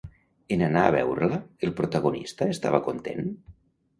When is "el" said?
1.67-1.75